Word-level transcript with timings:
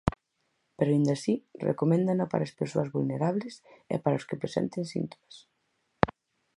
Pero 0.77 0.89
aínda 0.91 1.13
así 1.15 1.33
recoméndana 1.69 2.25
para 2.31 2.45
as 2.47 2.55
persoas 2.59 2.89
vulnerables 2.95 3.55
e 3.93 3.95
para 4.03 4.19
os 4.19 4.27
que 4.27 4.41
presenten 4.41 4.83
síntomas. 4.93 5.35